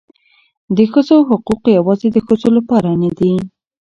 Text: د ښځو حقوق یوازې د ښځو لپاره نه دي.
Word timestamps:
د 0.75 0.77
ښځو 0.91 1.15
حقوق 1.29 1.61
یوازې 1.77 2.07
د 2.11 2.17
ښځو 2.27 2.49
لپاره 2.57 2.89
نه 3.03 3.11
دي. 3.17 3.33